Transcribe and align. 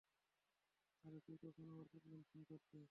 আরে, 1.03 1.19
তুই 1.25 1.37
কখন 1.43 1.65
আবার 1.67 1.85
প্রতিদিন 1.91 2.21
ফোন 2.29 2.41
করতি? 2.49 2.77